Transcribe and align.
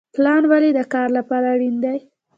پلان 0.15 0.43
ولې 0.51 0.69
د 0.77 0.79
کار 0.93 1.07
لپاره 1.17 1.45
اړین 1.53 1.75
دی؟ 1.83 1.99